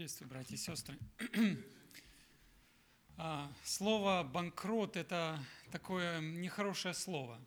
Приветствую, 0.00 0.30
братья 0.30 0.54
и 0.54 0.56
сестры. 0.56 0.96
А, 3.18 3.52
слово 3.64 4.22
«банкрот»– 4.22 4.96
это 4.96 5.38
такое 5.70 6.22
нехорошее 6.22 6.94
слово. 6.94 7.38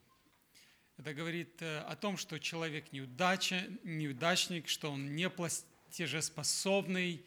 Это 0.97 1.15
говорит 1.15 1.63
э, 1.63 1.79
о 1.79 1.95
том, 1.95 2.15
что 2.15 2.37
человек 2.39 2.91
неудача, 2.91 3.67
неудачник, 3.83 4.67
что 4.67 4.91
он 4.91 5.15
не 5.15 5.31
платежеспособный, 5.31 7.25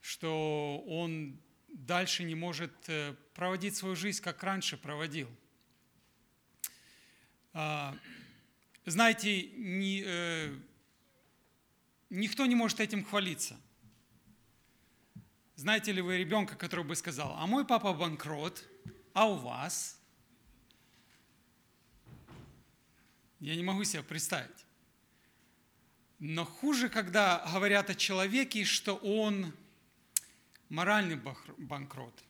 что 0.00 0.80
он 0.86 1.40
дальше 1.66 2.22
не 2.22 2.36
может 2.36 2.72
э, 2.88 3.16
проводить 3.34 3.74
свою 3.74 3.96
жизнь, 3.96 4.22
как 4.22 4.44
раньше 4.44 4.76
проводил. 4.76 5.28
А, 7.52 7.98
знаете, 8.84 9.40
э, 9.40 10.56
никто 12.10 12.46
не 12.46 12.54
может 12.54 12.78
этим 12.78 13.04
хвалиться. 13.04 13.58
Знаете 15.56 15.90
ли 15.92 16.02
вы 16.02 16.18
ребенка, 16.18 16.54
который 16.54 16.84
бы 16.84 16.94
сказал, 16.94 17.34
а 17.38 17.46
мой 17.46 17.66
папа 17.66 17.94
банкрот, 17.94 18.62
а 19.14 19.26
у 19.26 19.36
вас? 19.36 19.98
Я 23.40 23.56
не 23.56 23.62
могу 23.62 23.82
себе 23.84 24.02
представить. 24.02 24.66
Но 26.18 26.44
хуже, 26.44 26.90
когда 26.90 27.42
говорят 27.50 27.88
о 27.88 27.94
человеке, 27.94 28.64
что 28.64 28.96
он 28.96 29.54
моральный 30.68 31.18
банкрот 31.56 32.22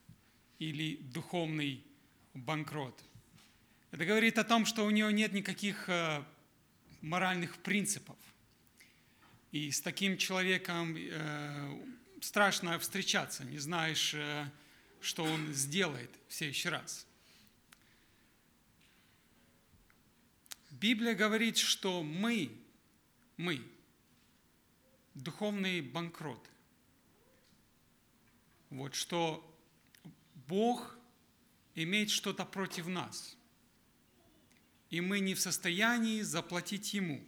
или 0.60 0.96
духовный 0.96 1.84
банкрот. 2.32 3.02
Это 3.90 4.04
говорит 4.04 4.38
о 4.38 4.44
том, 4.44 4.66
что 4.66 4.84
у 4.84 4.90
него 4.90 5.10
нет 5.10 5.32
никаких 5.32 5.88
э, 5.88 6.22
моральных 7.00 7.56
принципов. 7.58 8.16
И 9.50 9.70
с 9.70 9.80
таким 9.80 10.16
человеком 10.16 10.96
э, 10.96 11.95
страшно 12.26 12.76
встречаться, 12.80 13.44
не 13.44 13.58
знаешь, 13.58 14.12
э, 14.12 14.50
что 15.00 15.22
он 15.22 15.52
сделает 15.52 16.10
в 16.26 16.34
следующий 16.34 16.68
раз. 16.68 17.06
Библия 20.70 21.14
говорит, 21.14 21.56
что 21.56 22.02
мы, 22.02 22.50
мы, 23.36 23.62
духовные 25.14 25.82
банкроты. 25.82 26.50
Вот 28.70 28.96
что 28.96 29.42
Бог 30.48 30.98
имеет 31.76 32.10
что-то 32.10 32.44
против 32.44 32.88
нас, 32.88 33.36
и 34.90 35.00
мы 35.00 35.20
не 35.20 35.36
в 35.36 35.40
состоянии 35.40 36.22
заплатить 36.22 36.92
Ему. 36.92 37.24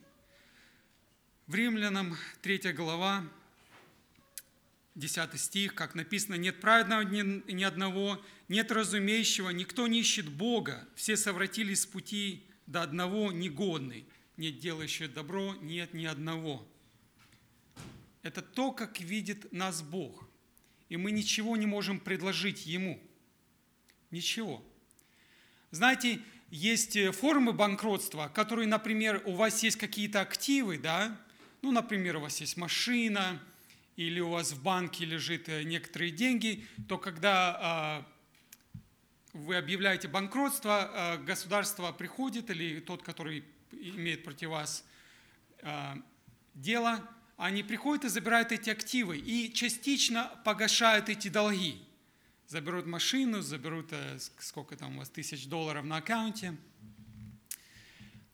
В 1.47 1.55
Римлянам 1.55 2.17
3 2.43 2.73
глава, 2.73 3.25
10 4.99 5.41
стих, 5.41 5.75
как 5.75 5.95
написано, 5.95 6.35
«Нет 6.35 6.61
праведного 6.61 7.03
ни, 7.03 7.53
ни 7.53 7.63
одного, 7.63 8.21
нет 8.49 8.73
разумеющего, 8.73 9.51
никто 9.51 9.87
не 9.87 10.01
ищет 10.01 10.29
Бога, 10.29 10.89
все 10.97 11.17
совратились 11.17 11.83
с 11.83 11.87
пути 11.87 12.45
до 12.67 12.83
одного 12.83 13.31
негодный, 13.31 14.07
нет 14.37 14.59
делающего 14.59 15.09
добро, 15.09 15.55
нет 15.61 15.95
ни 15.95 16.05
одного». 16.05 16.67
Это 18.23 18.43
то, 18.43 18.73
как 18.73 19.01
видит 19.01 19.53
нас 19.53 19.83
Бог. 19.83 20.29
И 20.89 20.97
мы 20.97 21.13
ничего 21.13 21.57
не 21.57 21.67
можем 21.67 22.01
предложить 22.01 22.67
Ему. 22.67 23.01
Ничего. 24.11 24.65
Знаете, 25.71 26.21
есть 26.51 26.99
формы 27.15 27.53
банкротства, 27.53 28.29
которые, 28.35 28.67
например, 28.67 29.23
у 29.27 29.35
вас 29.35 29.63
есть 29.63 29.77
какие-то 29.77 30.21
активы, 30.21 30.77
да, 30.77 31.17
ну, 31.63 31.71
например, 31.71 32.17
у 32.17 32.21
вас 32.21 32.41
есть 32.41 32.57
машина, 32.57 33.41
или 33.99 34.21
у 34.21 34.31
вас 34.31 34.53
в 34.53 34.63
банке 34.63 35.05
лежит 35.05 35.49
э, 35.49 35.65
некоторые 35.65 36.13
деньги, 36.13 36.65
то 36.87 36.99
когда 36.99 37.59
а, 37.61 38.09
вы 39.33 39.57
объявляете 39.57 40.07
банкротство, 40.07 40.83
а, 40.83 41.17
государство 41.17 41.91
приходит, 41.91 42.49
или 42.49 42.79
тот, 42.79 43.03
который 43.03 43.43
имеет 43.73 44.23
против 44.23 44.51
вас 44.51 44.85
а, 45.63 45.99
дело, 46.55 47.05
они 47.37 47.65
приходят 47.65 48.05
и 48.05 48.09
забирают 48.09 48.53
эти 48.53 48.71
активы 48.71 49.19
и 49.19 49.53
частично 49.53 50.31
погашают 50.45 51.09
эти 51.09 51.27
долги. 51.27 51.83
Заберут 52.47 52.87
машину, 52.87 53.43
заберут, 53.43 53.89
э, 53.91 54.19
сколько 54.39 54.77
там 54.77 54.95
у 54.95 54.99
вас, 55.01 55.11
тысяч 55.11 55.49
долларов 55.49 55.85
на 55.85 55.97
аккаунте. 55.97 56.57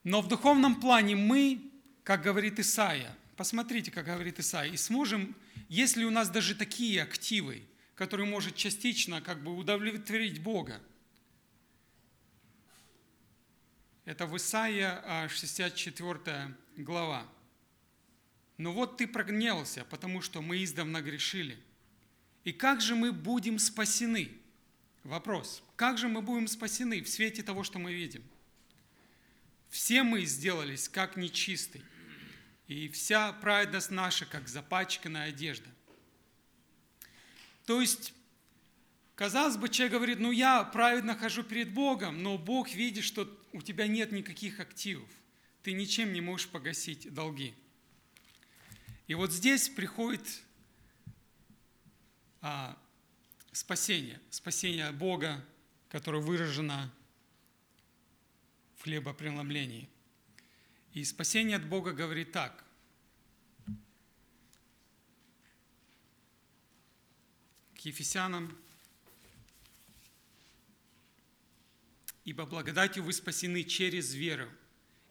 Но 0.03 0.21
в 0.21 0.28
духовном 0.28 0.78
плане 0.78 1.17
мы, 1.17 1.72
как 2.03 2.21
говорит 2.21 2.61
Исаия, 2.61 3.17
посмотрите, 3.38 3.91
как 3.91 4.05
говорит 4.05 4.38
Исаия, 4.38 4.71
и 4.71 4.77
сможем 4.77 5.34
если 5.69 6.04
у 6.04 6.10
нас 6.10 6.28
даже 6.28 6.54
такие 6.54 7.02
активы, 7.02 7.66
которые 7.94 8.28
может 8.28 8.56
частично 8.56 9.20
как 9.20 9.42
бы 9.42 9.56
удовлетворить 9.56 10.42
Бога, 10.42 10.80
это 14.04 14.26
в 14.26 14.36
Исаия 14.36 15.28
64 15.28 16.20
а, 16.26 16.54
глава. 16.76 17.26
Но 18.58 18.72
вот 18.72 18.98
ты 18.98 19.06
прогневался, 19.06 19.84
потому 19.84 20.20
что 20.20 20.42
мы 20.42 20.62
издавна 20.62 21.00
грешили. 21.00 21.58
И 22.44 22.52
как 22.52 22.81
же 22.81 22.94
мы 22.94 23.12
будем 23.12 23.58
спасены? 23.58 24.31
Вопрос. 25.02 25.62
Как 25.76 25.98
же 25.98 26.08
мы 26.08 26.20
будем 26.20 26.46
спасены 26.46 27.02
в 27.02 27.08
свете 27.08 27.42
того, 27.42 27.64
что 27.64 27.78
мы 27.78 27.92
видим? 27.94 28.22
Все 29.70 30.02
мы 30.02 30.25
сделались 30.25 30.88
как 30.88 31.16
нечистый 31.16 31.82
и 32.66 32.88
вся 32.88 33.32
праведность 33.32 33.91
наша, 33.91 34.26
как 34.26 34.48
запачканная 34.48 35.28
одежда. 35.28 35.69
То 37.66 37.80
есть, 37.80 38.14
казалось 39.14 39.56
бы, 39.56 39.69
человек 39.69 39.94
говорит, 39.94 40.19
ну 40.19 40.30
я 40.30 40.64
праведно 40.64 41.16
хожу 41.16 41.42
перед 41.42 41.72
Богом, 41.72 42.22
но 42.22 42.38
Бог 42.38 42.70
видит, 42.72 43.04
что 43.04 43.28
у 43.52 43.62
тебя 43.62 43.86
нет 43.86 44.12
никаких 44.12 44.60
активов, 44.60 45.08
ты 45.62 45.72
ничем 45.72 46.12
не 46.12 46.20
можешь 46.20 46.48
погасить 46.48 47.12
долги. 47.12 47.54
И 49.06 49.14
вот 49.14 49.32
здесь 49.32 49.69
приходит 49.69 50.42
а, 52.41 52.78
спасение, 53.52 54.20
спасение 54.31 54.91
Бога, 54.92 55.44
которое 55.88 56.22
выражено 56.22 56.92
в 58.76 58.82
хлебопреломлении. 58.82 59.88
И 60.94 61.03
спасение 61.03 61.56
от 61.56 61.69
Бога 61.69 61.93
говорит 61.93 62.31
так. 62.31 62.65
К 67.75 67.81
Ефесянам. 67.81 68.56
«Ибо 72.25 72.47
благодатью 72.47 73.03
вы 73.03 73.12
спасены 73.12 73.65
через 73.65 74.15
веру, 74.15 74.49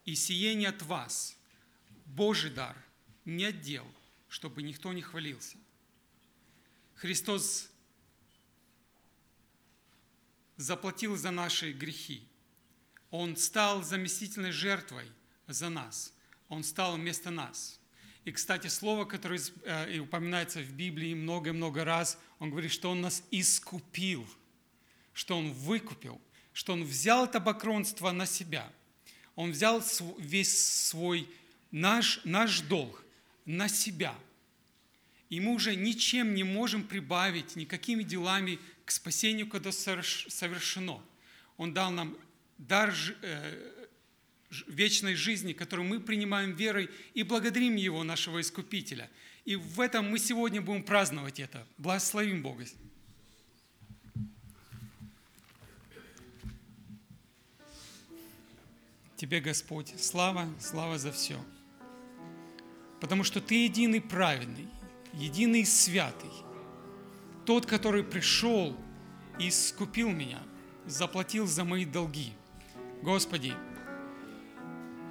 и 0.05 0.15
сие 0.15 0.55
не 0.55 0.65
от 0.65 0.81
вас, 0.81 1.37
Божий 2.05 2.49
дар, 2.49 2.75
не 3.25 3.45
от 3.45 3.61
дел, 3.61 3.85
чтобы 4.29 4.63
никто 4.63 4.93
не 4.93 5.01
хвалился». 5.01 5.57
Христос 6.95 7.69
заплатил 10.55 11.17
за 11.17 11.29
наши 11.29 11.73
грехи. 11.73 12.27
Он 13.11 13.35
стал 13.35 13.83
заместительной 13.83 14.51
жертвой– 14.51 15.11
за 15.47 15.69
нас. 15.69 16.13
Он 16.49 16.63
стал 16.63 16.95
вместо 16.95 17.31
нас. 17.31 17.79
И, 18.25 18.31
кстати, 18.31 18.67
слово, 18.67 19.05
которое 19.05 19.41
э, 19.63 19.99
упоминается 19.99 20.61
в 20.61 20.71
Библии 20.71 21.13
много-много 21.13 21.83
раз, 21.83 22.17
он 22.39 22.51
говорит, 22.51 22.71
что 22.71 22.89
он 22.89 23.01
нас 23.01 23.23
искупил, 23.31 24.25
что 25.13 25.37
он 25.37 25.51
выкупил, 25.51 26.21
что 26.53 26.73
он 26.73 26.83
взял 26.83 27.25
это 27.25 27.39
бакронство 27.39 28.11
на 28.11 28.25
себя. 28.25 28.71
Он 29.35 29.51
взял 29.51 29.83
весь 30.19 30.57
свой, 30.57 31.27
наш, 31.71 32.21
наш 32.23 32.61
долг 32.61 33.03
на 33.45 33.67
себя. 33.67 34.15
И 35.29 35.39
мы 35.39 35.53
уже 35.53 35.75
ничем 35.75 36.35
не 36.35 36.43
можем 36.43 36.83
прибавить, 36.83 37.55
никакими 37.55 38.03
делами 38.03 38.59
к 38.85 38.91
спасению, 38.91 39.47
когда 39.47 39.71
совершено. 39.71 41.01
Он 41.57 41.73
дал 41.73 41.91
нам 41.91 42.15
дар 42.57 42.93
э, 43.21 43.82
вечной 44.67 45.15
жизни, 45.15 45.53
которую 45.53 45.87
мы 45.87 45.99
принимаем 45.99 46.53
верой 46.53 46.89
и 47.13 47.23
благодарим 47.23 47.75
Его, 47.75 48.03
нашего 48.03 48.41
Искупителя. 48.41 49.09
И 49.45 49.55
в 49.55 49.79
этом 49.81 50.09
мы 50.09 50.19
сегодня 50.19 50.61
будем 50.61 50.83
праздновать 50.83 51.39
это. 51.39 51.67
Благословим 51.77 52.41
Бога. 52.41 52.65
Тебе, 59.17 59.39
Господь, 59.39 59.93
слава, 59.99 60.47
слава 60.59 60.97
за 60.97 61.11
все. 61.11 61.37
Потому 62.99 63.23
что 63.23 63.41
Ты 63.41 63.65
единый 63.65 64.01
праведный, 64.01 64.67
единый 65.13 65.65
святый. 65.65 66.31
Тот, 67.45 67.65
который 67.65 68.03
пришел 68.03 68.77
и 69.39 69.49
искупил 69.49 70.09
меня, 70.09 70.41
заплатил 70.85 71.47
за 71.47 71.63
мои 71.63 71.85
долги. 71.85 72.33
Господи, 73.01 73.53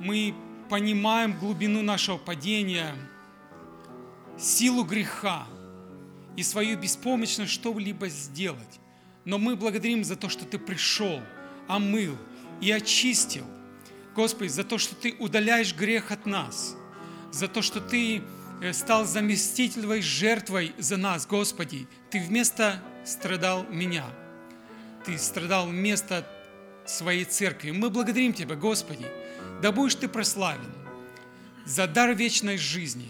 мы 0.02 0.34
понимаем 0.68 1.38
глубину 1.38 1.80
нашего 1.80 2.18
падения, 2.18 2.94
силу 4.36 4.82
греха 4.82 5.46
и 6.36 6.42
свою 6.42 6.76
беспомощность 6.76 7.52
что-либо 7.52 8.08
сделать. 8.08 8.80
Но 9.24 9.38
мы 9.38 9.54
благодарим 9.54 10.02
за 10.02 10.16
то, 10.16 10.28
что 10.28 10.44
Ты 10.44 10.58
пришел, 10.58 11.20
омыл 11.68 12.16
и 12.60 12.72
очистил. 12.72 13.46
Господи, 14.16 14.48
за 14.48 14.64
то, 14.64 14.76
что 14.76 14.96
Ты 14.96 15.14
удаляешь 15.20 15.72
грех 15.72 16.10
от 16.10 16.26
нас, 16.26 16.74
за 17.30 17.46
то, 17.46 17.62
что 17.62 17.80
Ты 17.80 18.22
э, 18.60 18.72
стал 18.72 19.06
заместительной 19.06 20.02
жертвой 20.02 20.74
за 20.78 20.96
нас, 20.96 21.26
Господи. 21.26 21.86
Ты 22.10 22.18
вместо 22.18 22.82
страдал 23.04 23.64
меня. 23.70 24.06
Ты 25.06 25.16
страдал 25.16 25.68
вместо 25.68 26.26
своей 26.86 27.24
церкви. 27.24 27.70
Мы 27.70 27.88
благодарим 27.88 28.32
Тебя, 28.32 28.56
Господи. 28.56 29.06
Да 29.62 29.70
будешь 29.70 29.94
Ты 29.94 30.08
прославлен 30.08 30.72
за 31.64 31.86
дар 31.86 32.14
вечной 32.14 32.58
жизни, 32.58 33.06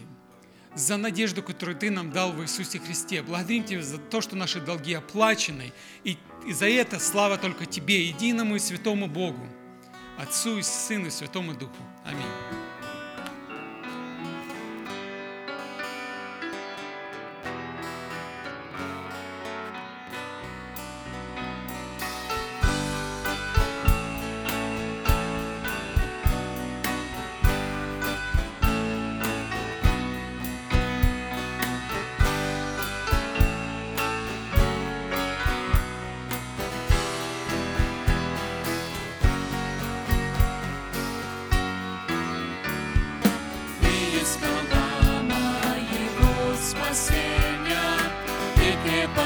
за 0.75 0.99
надежду, 0.99 1.43
которую 1.43 1.79
Ты 1.79 1.91
нам 1.91 2.11
дал 2.13 2.33
в 2.33 2.43
Иисусе 2.43 2.79
Христе. 2.79 3.23
Благодарим 3.23 3.65
Тебя 3.65 3.83
за 3.83 3.97
то, 3.97 4.21
что 4.21 4.37
наши 4.37 4.61
долги 4.61 4.93
оплачены. 4.93 5.73
И, 6.05 6.19
и 6.47 6.53
за 6.53 6.69
это 6.69 7.01
слава 7.01 7.39
только 7.39 7.65
Тебе, 7.65 8.07
единому 8.07 8.57
и 8.57 8.59
святому 8.59 9.09
Богу, 9.09 9.47
Отцу 10.19 10.59
и 10.59 10.63
Сыну 10.63 11.07
и 11.07 11.11
Святому 11.11 11.55
Духу. 11.55 11.83
Аминь. 12.05 12.42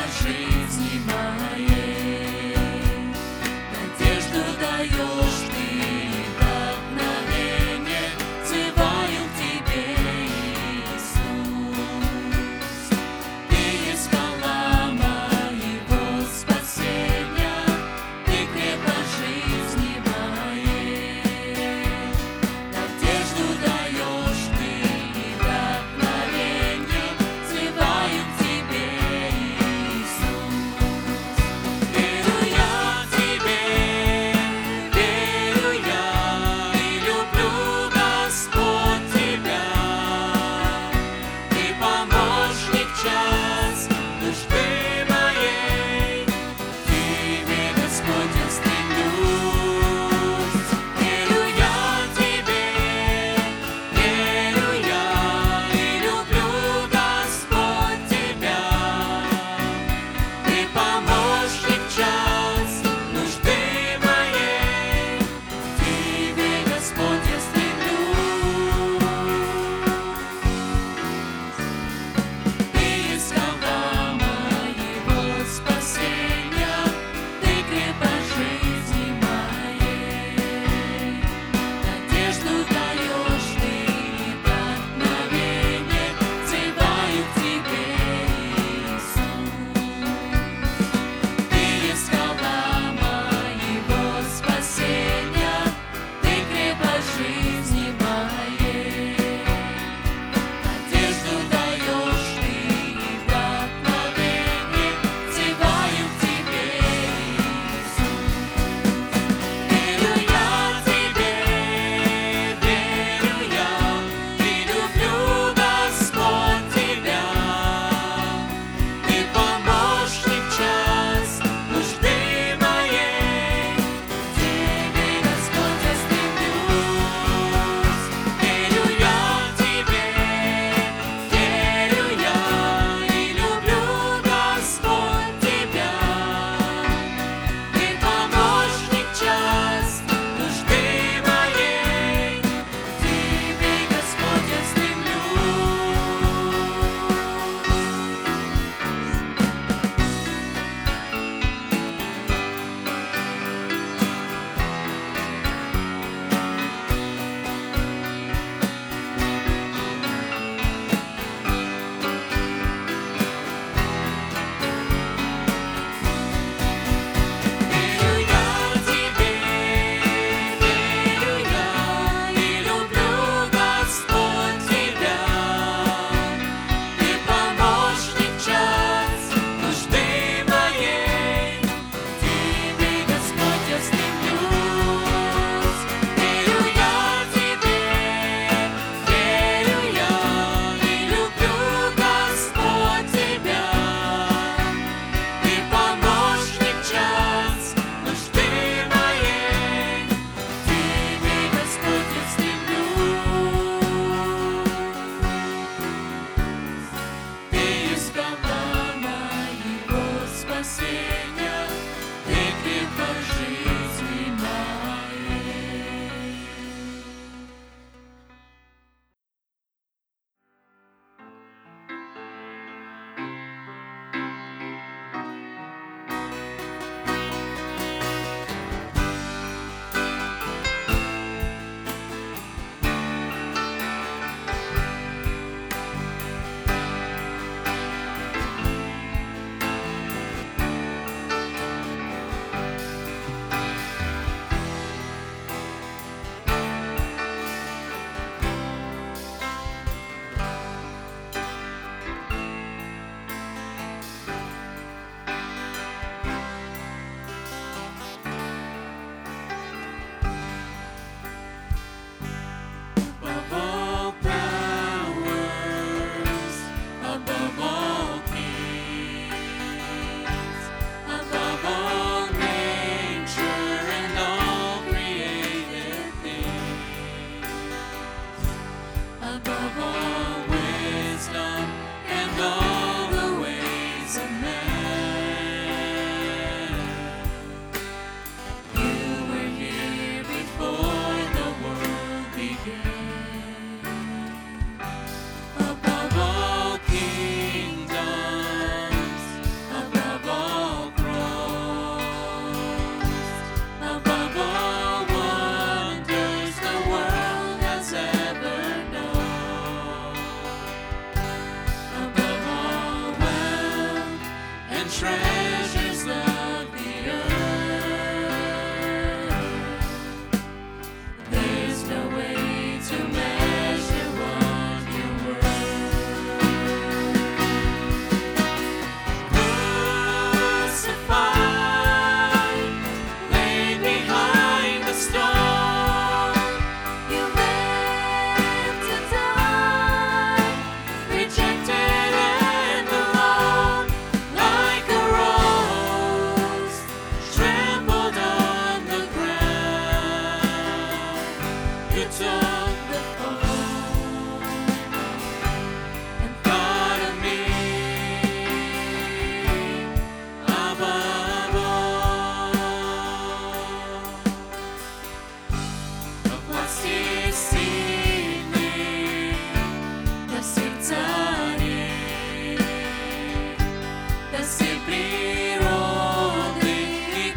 жизни 0.06 1.02
моей. 1.06 1.85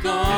go. 0.03 0.28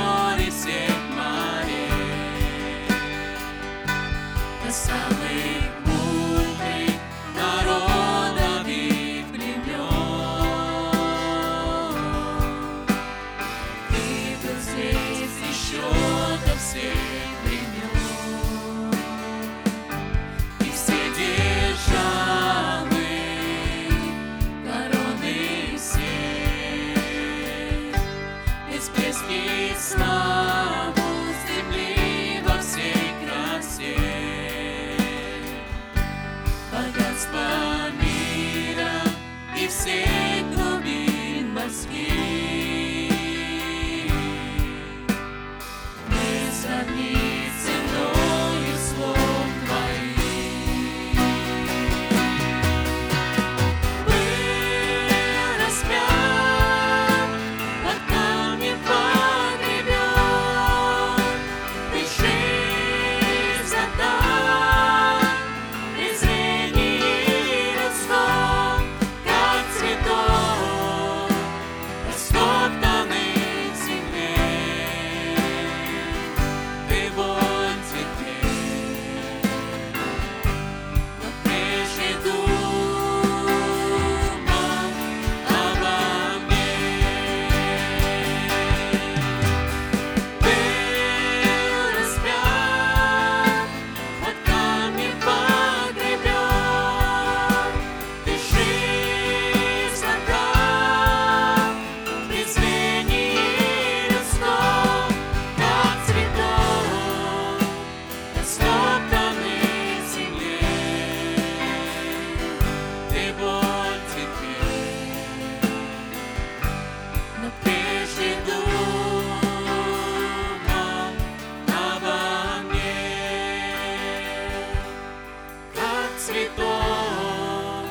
святой, 126.32 127.86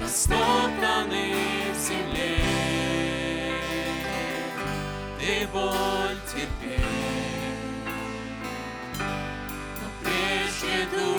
растоптанный 0.00 1.34
в 1.74 1.78
земле. 1.78 2.38
Ты 5.18 5.46
боль 5.52 6.18
теперь 6.26 6.80
но 8.98 9.88
прежде 10.02 10.86
дух 10.92 11.17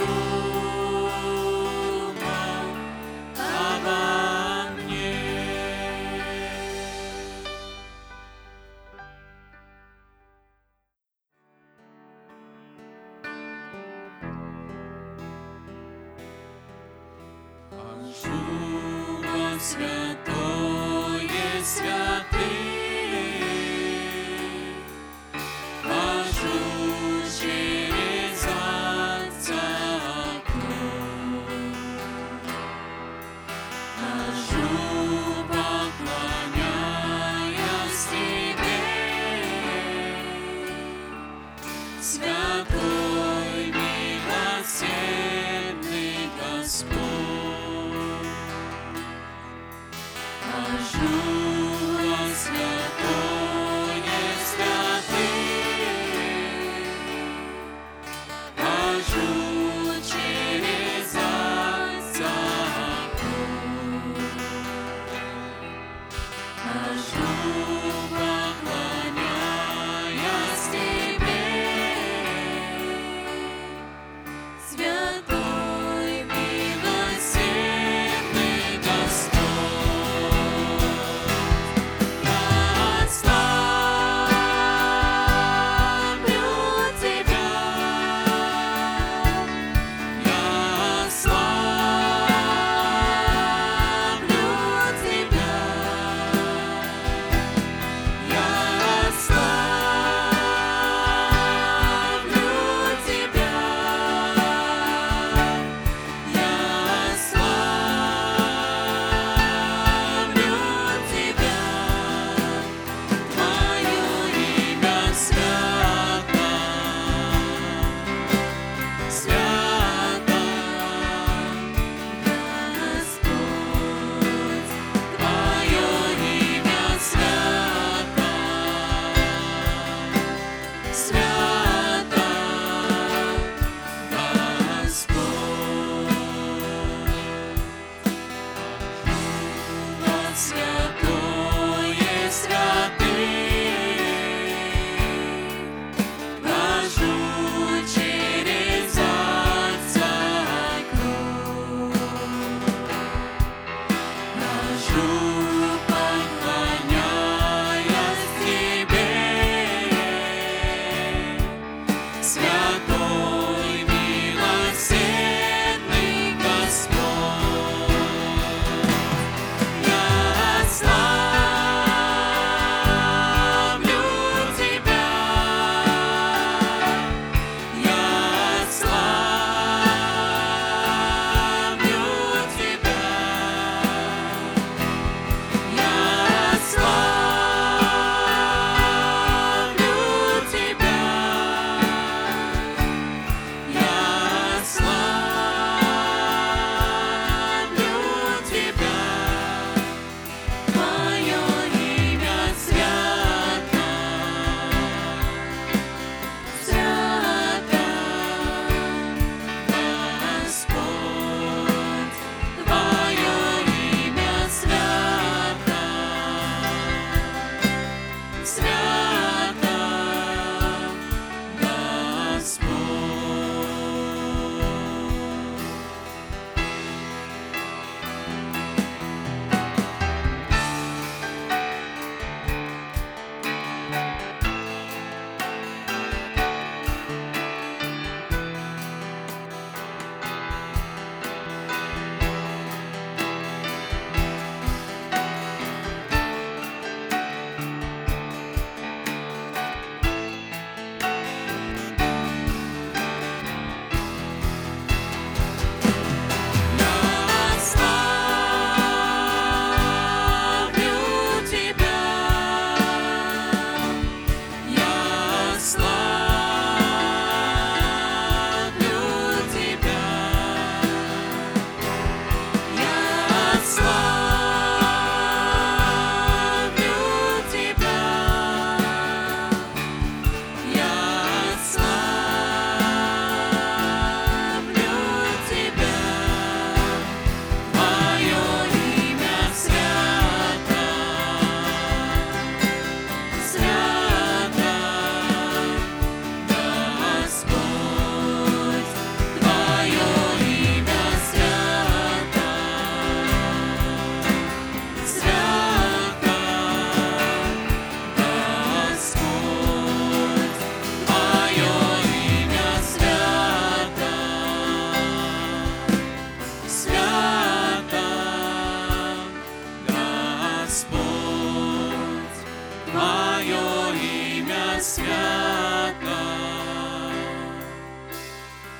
свято, 324.89 326.17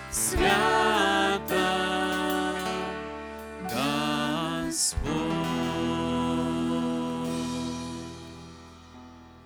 свято, 0.09 1.65
Господь. 3.61 5.03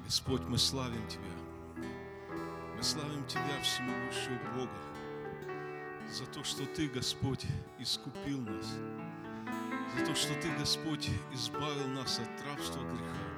Господь, 0.05 0.41
мы 0.47 0.57
славим 0.57 1.05
Тебя. 1.09 1.21
Мы 2.77 2.81
славим 2.81 3.25
Тебя, 3.27 3.41
всемогущего 3.61 4.39
Бога, 4.55 4.71
за 6.09 6.25
то, 6.27 6.45
что 6.45 6.65
Ты, 6.65 6.87
Господь, 6.87 7.45
искупил 7.77 8.39
нас, 8.39 8.67
за 9.97 10.05
то, 10.05 10.15
что 10.15 10.33
Ты, 10.35 10.49
Господь, 10.57 11.09
избавил 11.33 11.87
нас 11.89 12.19
от 12.19 12.45
рабства 12.47 12.83
греха, 12.83 13.32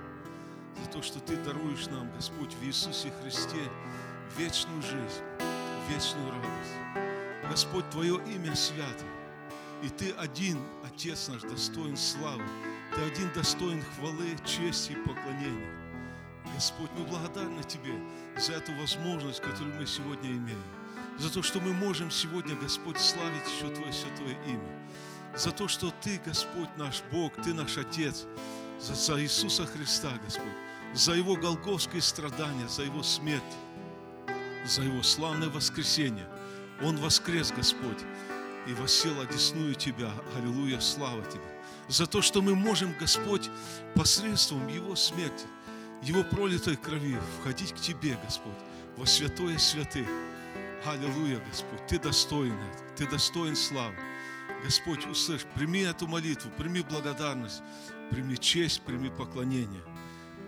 за 0.86 0.92
то, 0.92 1.02
что 1.02 1.20
Ты 1.20 1.36
даруешь 1.38 1.88
нам, 1.88 2.12
Господь, 2.16 2.54
в 2.54 2.64
Иисусе 2.64 3.12
Христе 3.22 3.58
вечную 4.38 4.84
жизнь, 4.84 5.24
вечную 5.90 6.30
радость. 6.30 7.50
Господь, 7.50 7.90
Твое 7.90 8.22
имя 8.28 8.56
свято, 8.56 9.04
и 9.82 9.90
Ты 9.90 10.12
один, 10.12 10.60
Отец 10.86 11.28
наш, 11.28 11.42
достоин 11.42 11.98
славы, 11.98 12.44
Ты 12.94 13.02
один 13.02 13.32
достоин 13.34 13.84
хвалы, 13.96 14.38
чести 14.46 14.92
и 14.92 14.96
поклонения. 14.96 15.74
Господь, 16.54 16.92
мы 16.96 17.06
благодарны 17.06 17.64
Тебе 17.64 18.00
за 18.38 18.54
эту 18.54 18.72
возможность, 18.76 19.42
которую 19.42 19.74
мы 19.80 19.88
сегодня 19.88 20.30
имеем. 20.30 20.64
За 21.18 21.34
то, 21.34 21.42
что 21.42 21.60
мы 21.62 21.74
можем 21.74 22.12
сегодня, 22.12 22.56
Господь, 22.56 23.00
славить 23.00 23.48
еще 23.48 23.74
Твое 23.74 23.92
святое 23.92 24.38
имя. 24.46 24.88
За 25.36 25.50
то, 25.50 25.68
что 25.68 25.92
Ты, 26.02 26.22
Господь, 26.24 26.70
наш 26.78 27.02
Бог, 27.12 27.34
Ты 27.42 27.56
наш 27.56 27.76
Отец. 27.80 28.28
За, 28.80 28.94
за 28.94 29.20
Иисуса 29.20 29.66
Христа, 29.66 30.12
Господь. 30.24 30.54
За 30.96 31.12
Его 31.12 31.36
голговские 31.36 32.02
страдания, 32.02 32.70
за 32.70 32.84
Его 32.84 33.04
смерть. 33.04 33.44
За 34.66 34.82
Его 34.82 35.04
славное 35.04 35.50
воскресение. 35.50 36.26
Он 36.82 36.96
воскрес, 36.96 37.52
Господь, 37.52 38.00
и 38.66 38.74
воссел 38.74 39.20
одесную 39.20 39.76
Тебя. 39.76 40.10
Аллилуйя, 40.38 40.80
слава 40.80 41.22
Тебе. 41.26 41.44
За 41.90 42.08
то, 42.08 42.22
что 42.22 42.42
мы 42.42 42.56
можем, 42.56 42.96
Господь, 42.98 43.50
посредством 43.94 44.68
Его 44.70 44.96
смерти, 44.96 45.46
Его 46.02 46.24
пролитой 46.24 46.78
крови 46.78 47.20
входить 47.42 47.74
к 47.74 47.82
Тебе, 47.82 48.18
Господь, 48.24 48.54
во 48.96 49.06
святое 49.06 49.58
святых. 49.58 50.08
Аллилуйя, 50.86 51.42
Господь, 51.50 51.86
Ты 51.88 52.00
достоин 52.00 52.54
этого, 52.54 52.90
Ты 52.96 53.06
достоин 53.08 53.58
славы. 53.58 53.98
Господь, 54.64 55.06
услышь, 55.08 55.46
прими 55.56 55.82
эту 55.82 56.08
молитву, 56.08 56.50
прими 56.58 56.82
благодарность, 56.82 57.62
прими 58.12 58.38
честь, 58.38 58.82
прими 58.84 59.10
поклонение. 59.10 59.84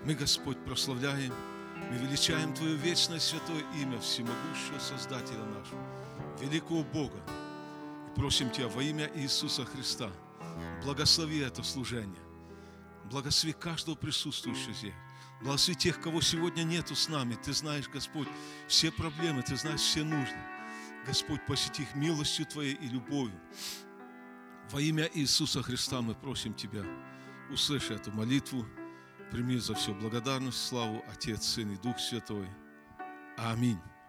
Мы, 0.05 0.13
Господь, 0.13 0.57
прославляем, 0.63 1.33
мы 1.89 1.97
величаем 1.97 2.53
Твое 2.53 2.75
вечное 2.75 3.19
святое 3.19 3.63
имя, 3.81 3.99
всемогущего 3.99 4.79
Создателя 4.79 5.43
нашего, 5.43 5.81
великого 6.39 6.83
Бога. 6.83 7.19
И 8.07 8.15
просим 8.15 8.49
Тебя 8.49 8.67
во 8.67 8.81
имя 8.81 9.11
Иисуса 9.15 9.65
Христа, 9.65 10.09
благослови 10.83 11.39
это 11.39 11.63
служение, 11.63 12.21
благослови 13.05 13.53
каждого 13.53 13.95
присутствующего 13.95 14.73
здесь. 14.73 14.93
Благослови 15.41 15.77
тех, 15.77 16.01
кого 16.01 16.21
сегодня 16.21 16.63
нету 16.63 16.95
с 16.95 17.09
нами. 17.09 17.37
Ты 17.43 17.53
знаешь, 17.53 17.87
Господь, 17.89 18.27
все 18.67 18.91
проблемы, 18.91 19.43
Ты 19.43 19.55
знаешь 19.55 19.81
все 19.81 20.03
нужды. 20.03 20.37
Господь, 21.05 21.45
посети 21.45 21.83
их 21.83 21.95
милостью 21.95 22.45
Твоей 22.45 22.73
и 22.73 22.87
любовью. 22.87 23.39
Во 24.71 24.81
имя 24.81 25.09
Иисуса 25.13 25.61
Христа 25.61 26.01
мы 26.01 26.15
просим 26.15 26.53
Тебя. 26.53 26.83
услышь 27.49 27.91
эту 27.91 28.11
молитву. 28.11 28.65
Прими 29.31 29.57
за 29.57 29.75
все 29.75 29.93
благодарность, 29.93 30.65
славу, 30.65 31.03
Отец, 31.11 31.45
Сын 31.45 31.71
и 31.73 31.77
Дух 31.77 31.99
Святой. 31.99 32.47
Аминь. 33.37 33.79